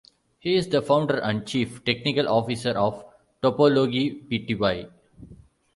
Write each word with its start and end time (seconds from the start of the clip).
He 0.39 0.55
is 0.55 0.67
the 0.67 0.81
founder 0.81 1.19
and 1.19 1.45
Chief 1.45 1.85
Technical 1.85 2.27
Officer 2.27 2.71
of 2.71 3.05
Topologi 3.43 4.27
Pty. 4.27 4.89